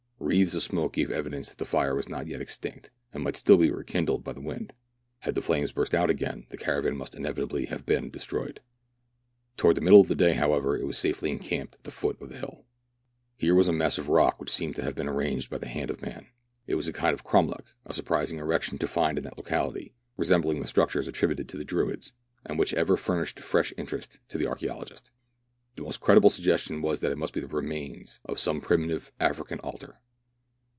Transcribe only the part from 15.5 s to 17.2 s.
the hand of man. It was a kind